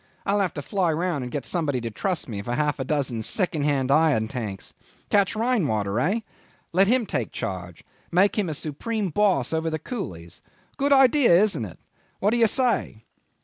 I'll 0.25 0.39
have 0.39 0.55
to 0.55 0.63
fly 0.63 0.91
round 0.91 1.23
and 1.23 1.31
get 1.31 1.45
somebody 1.45 1.79
to 1.81 1.91
trust 1.91 2.27
me 2.27 2.41
for 2.41 2.55
half 2.55 2.79
a 2.79 2.83
dozen 2.83 3.21
second 3.21 3.61
hand 3.65 3.91
iron 3.91 4.27
tanks. 4.27 4.73
Catch 5.11 5.35
rain 5.35 5.67
water, 5.67 5.99
hey? 5.99 6.23
Let 6.73 6.87
him 6.87 7.05
take 7.05 7.31
charge. 7.31 7.83
Make 8.11 8.35
him 8.35 8.51
supreme 8.55 9.09
boss 9.11 9.53
over 9.53 9.69
the 9.69 9.77
coolies. 9.77 10.41
Good 10.75 10.91
idea, 10.91 11.39
isn't 11.43 11.65
it? 11.65 11.77
What 12.19 12.31
do 12.31 12.37
you 12.37 12.47
say?" 12.47 13.03